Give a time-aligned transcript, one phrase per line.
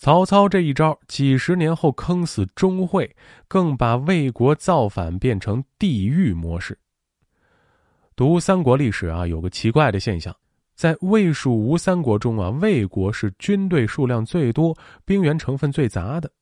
[0.00, 3.14] 曹操这一招，几十年后坑死钟会，
[3.46, 6.78] 更把魏国造反变成地狱模式。
[8.16, 10.34] 读三国历史啊，有个奇怪的现象，
[10.74, 14.74] 在魏、蜀、吴三国中啊，魏国是军队数量最多、
[15.04, 16.32] 兵员成分最杂的，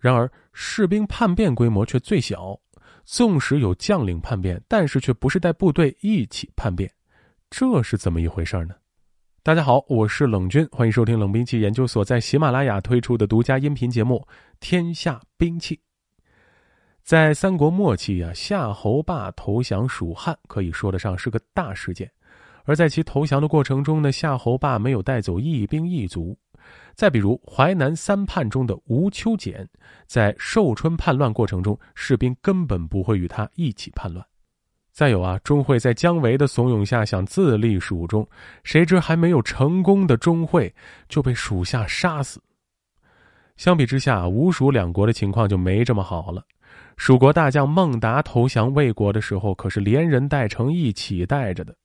[0.00, 2.58] 然而士兵叛变规模却最小。
[3.04, 6.90] 纵使有将领叛变，但是却不是带部队一起叛变，
[7.50, 8.74] 这是怎么一回事呢？
[9.46, 14.16] 大家好，我是冷军，欢迎收听冷兵器研究所在喜马拉雅推出的独家音频节目
[14.58, 15.76] 《天下兵器》。
[17.04, 22.10] 在三国末期啊，夏侯霸投降蜀汉，可以说得上是个大事件。
[22.64, 26.36] 而在其投降的过程中呢，夏侯霸没有带走一兵一卒。
[26.96, 29.64] 再比如淮南三叛中的吴秋俭，
[30.08, 34.26] 在寿春叛乱过程中，士兵根本不会与他一起叛乱。
[34.96, 38.26] 再有啊，钟会在姜维的怂恿下想自立蜀中，
[38.64, 40.74] 谁知还没有成功的钟会
[41.06, 42.40] 就被属下杀死。
[43.58, 46.42] 相比之下，吴蜀两国的情况就没这么好了。
[46.96, 51.76] 蜀国大将孟达投降魏国的时候，可是连人带城一起带着的。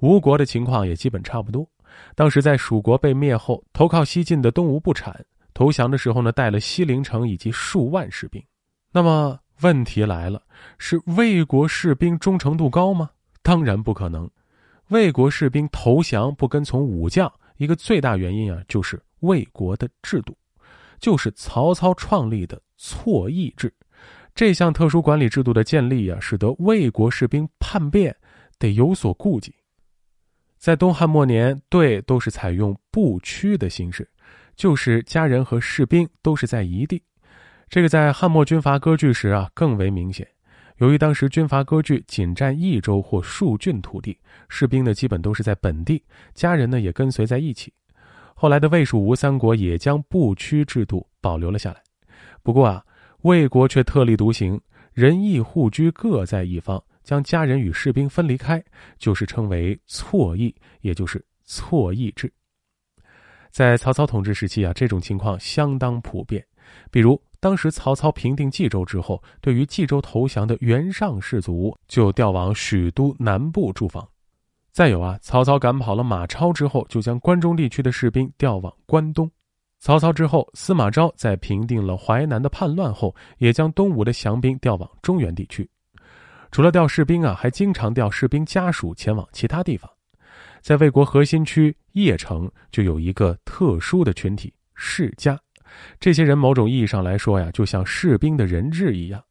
[0.00, 1.68] 吴国的情况也基本差不多。
[2.14, 5.14] 当时在蜀国被灭后，投靠西晋的东吴不产
[5.52, 8.42] 投降的时候呢，带了西陵城以及数万士兵。
[8.90, 9.38] 那么。
[9.64, 10.42] 问题来了，
[10.76, 13.08] 是魏国士兵忠诚度高吗？
[13.42, 14.30] 当然不可能。
[14.88, 20.36] 魏国士兵投降不跟从武将，一个最大原因啊，就是魏国的制度，
[21.00, 23.72] 就是曹操创立的错役制。
[24.34, 28.14] 这项特殊管理制度的建立啊，使得魏国士兵叛变
[28.58, 29.54] 得有所顾忌。
[30.58, 34.06] 在东汉末年，队都是采用部区的形式，
[34.56, 37.02] 就是家人和士兵都是在一地。
[37.74, 40.24] 这个在汉末军阀割据时啊更为明显，
[40.76, 44.16] 由于当时军阀割据仅占一州或数郡土地，
[44.48, 46.00] 士兵呢基本都是在本地，
[46.34, 47.72] 家人呢也跟随在一起。
[48.32, 51.82] 后来的魏、蜀、吴三国也将部区制度保留了下来。
[52.44, 52.80] 不过啊，
[53.22, 54.60] 魏国却特立独行，
[54.92, 58.62] 仁义互居各在一方，将家人与士兵分离开，
[59.00, 62.32] 就是称为错义，也就是错义制。
[63.50, 66.40] 在曹操统治时期啊，这种情况相当普遍，
[66.92, 67.20] 比如。
[67.44, 74.02] 当时曹操平定冀州之后，对于冀州投降的袁尚士族，就调往许都南部驻防。
[74.72, 79.30] 再有啊，曹操赶跑了马超之后，就将关中地区的士兵调往关东。
[79.78, 85.68] 曹操之后，司马昭在平定了淮南的叛乱后，也将东吴的降兵调往中原地区。
[86.50, 89.90] 除了调士兵啊，还经常调士兵家属前往其他地方。
[90.62, 95.38] 在魏国核心区邺城，就有一个特殊的群体——世家。
[95.98, 99.22] 这些人某种意义上来说呀，就像士兵的人质一样，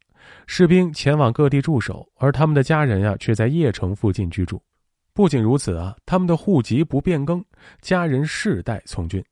[0.47, 4.61] 士兵前往各地驻守，而他们的家人呀却在邺城附近居住。
[5.13, 7.43] 不仅如此啊，他们的户籍不变更，
[7.81, 9.23] 家人世代从军。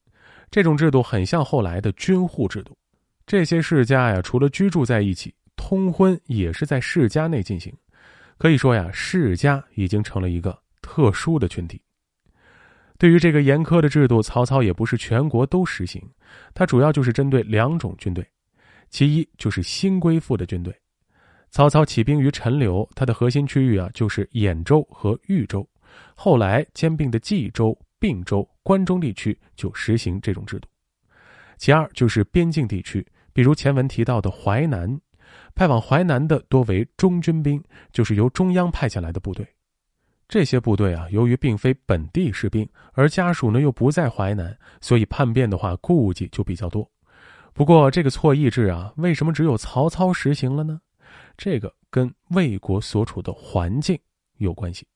[0.51, 2.77] 这种制度很像后来的军户制度。
[3.25, 7.73] 这些世家呀，除了居住在一起，通婚也是在世家内进行。
[8.37, 11.81] 可以说呀，世家已经成了一个特殊的群体。
[13.01, 15.99] 对于这个严苛的制度，曹操也不是全国都实行，
[16.53, 18.23] 他主要就是针对两种军队，
[18.91, 20.71] 其一就是新归附的军队。
[21.49, 25.67] 曹操起兵于陈留，他的核心区域啊就是兖州和豫州，
[26.13, 30.69] 后来兼并的冀州、并州、关中地区就实行这种制度。
[31.57, 33.03] 其二就是边境地区，
[33.33, 34.95] 比如前文提到的淮南，
[35.55, 37.59] 派往淮南的多为中军兵，
[37.91, 39.43] 就是由中央派下来的部队。
[40.31, 46.89] 这些部队啊，由于并非本地士兵，而家属呢又不在淮南，所以叛变的话顾忌就比较多。
[47.53, 50.79] 不过这个错役制啊，为什么只有曹操实行了呢？
[51.37, 53.99] 这个跟魏国所处的环境
[54.37, 54.87] 有关系。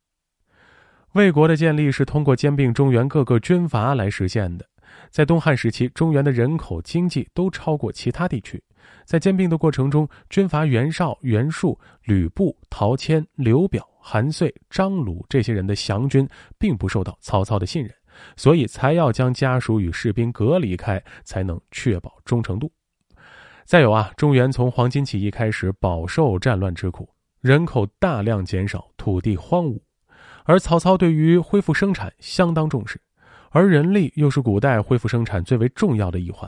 [1.12, 4.66] 魏国的建立是通过兼并中原各个军阀来实现的。
[5.10, 8.64] 在东汉时期，中原的人口、经济都超过其他地区。
[9.04, 13.86] 在兼并的过程中，军阀袁绍、袁术、吕布、陶谦、刘表。
[14.08, 16.30] 韩遂、张鲁这些人的降军
[16.60, 17.92] 并不受到曹操的信任，
[18.38, 22.72] 所以才要将家属与士兵隔离开，才能确保忠诚度。
[23.66, 27.10] 再有啊，中原从黄巾起义开始饱受战乱之苦，
[27.42, 29.82] 人口大量减少，土地荒芜，
[30.44, 33.02] 而曹操对于恢复生产相当重视，
[33.50, 36.48] 而人力又是古代恢复生产最为重要的一环，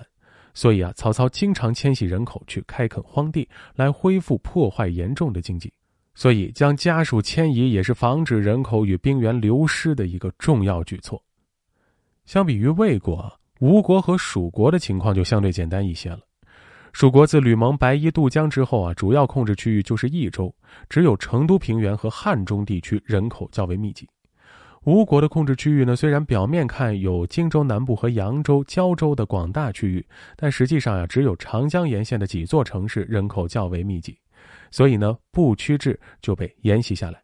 [0.53, 5.73] 所以啊，曹操经常迁徙人口去开垦荒地，来恢复破坏严重的经济。
[6.19, 11.23] 所以，将家属迁移也是防止人口与兵源流失的一个重要举措。
[12.25, 16.21] 相比于魏国、吴国和蜀国的情况就相对简单一些了。
[16.91, 20.51] 蜀国自吕蒙白衣渡江之后啊，主要控制区域就是益州，
[20.89, 24.09] 只有成都平原和汉中地区人口较为密集。
[24.85, 30.03] 吴国的控制区域呢，虽然表面看有荆州南部和扬州、胶州的广大区域，
[30.35, 34.17] 但实际上呀，只有长江沿线的几座城市人口较为密集，
[34.71, 37.21] 所以呢，不屈制就被沿袭下来。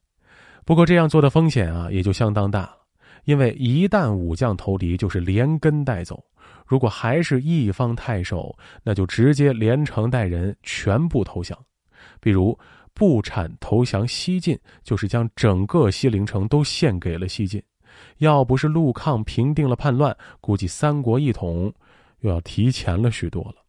[0.65, 2.77] 不过这样做的风险啊，也就相当大了，
[3.25, 6.15] 因为一旦武将投敌，就是连根带走；
[6.65, 11.57] 如果还是一方太守，那就直接连城带人全部投降。
[12.19, 12.57] 比如。
[12.95, 17.59] 不产投降西晋，就是将整个西陵城都献给了西晋。
[18.19, 21.73] 要不是陆抗平定了叛乱，估计三国一统
[22.19, 23.62] 又要提前了许多了。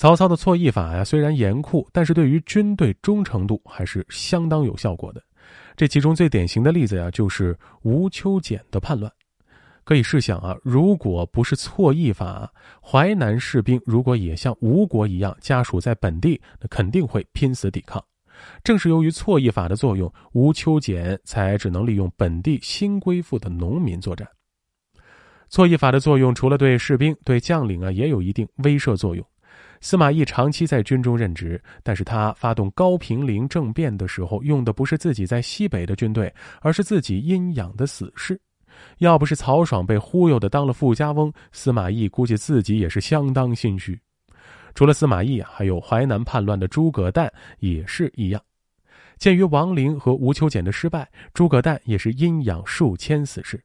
[0.00, 5.22] 曹操的错役法呀，虽然严酷，但是对于军队忠诚度还是相当有效果的。
[5.76, 9.12] 这其中最典型的例子呀，就是吴秋俭的叛乱。
[9.84, 12.50] 可以试想啊，如果不是错役法，
[12.82, 18.02] 淮南士兵如果也像吴国一样家属在本地，那肯定会拼死抵抗。
[18.64, 24.26] 正是由于错役法的作用，吴秋俭才只能利用本地新归附的农民作战。
[25.50, 29.22] 错役法的作用，除了对士兵、对将领啊，也有一定威慑作用。
[29.80, 38.38] 司马懿长期在军中任职，但是他发动高平陵政变的时候，用的不是自己在西北的军队，而是自己阴养的死士。
[38.98, 43.98] 要不是曹爽被忽悠的当了富家翁，司马懿估计自己也是相当心虚。
[44.74, 48.40] 除了司马懿啊，还有淮南叛乱的诸葛诞也是一样。
[49.18, 53.60] 鉴于王陵和吴秋俭的失败，诸葛诞也是阴养数千死士。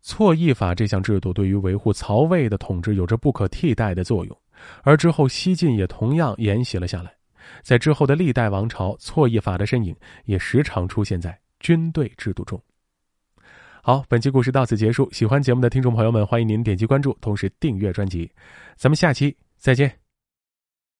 [0.00, 4.39] 错役法这项制度对于维护曹魏的统治有着不可替代的作用，
[4.82, 7.12] 而之后西晋也同样沿袭了下来。
[7.62, 12.60] 在之后的历代王朝，错役法的身影也时常出现在军队制度中。
[13.82, 15.10] 好，本期故事到此结束。
[15.10, 18.30] 喜欢节目的听众朋友们，欢迎您点击关注，同时订阅专辑。
[18.76, 19.99] 咱们下期再见。